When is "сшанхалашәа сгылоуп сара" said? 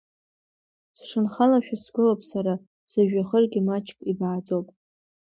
0.97-2.53